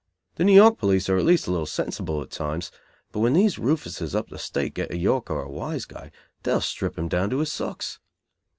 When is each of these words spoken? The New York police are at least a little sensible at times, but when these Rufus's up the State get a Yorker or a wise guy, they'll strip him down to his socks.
The 0.37 0.43
New 0.43 0.55
York 0.55 0.79
police 0.79 1.09
are 1.09 1.17
at 1.17 1.25
least 1.25 1.45
a 1.45 1.51
little 1.51 1.67
sensible 1.67 2.23
at 2.23 2.31
times, 2.31 2.71
but 3.11 3.19
when 3.19 3.33
these 3.33 3.59
Rufus's 3.59 4.15
up 4.15 4.29
the 4.29 4.39
State 4.39 4.73
get 4.73 4.89
a 4.89 4.97
Yorker 4.97 5.35
or 5.35 5.43
a 5.43 5.51
wise 5.51 5.85
guy, 5.85 6.09
they'll 6.41 6.59
strip 6.59 6.97
him 6.97 7.07
down 7.07 7.29
to 7.29 7.37
his 7.37 7.53
socks. 7.53 7.99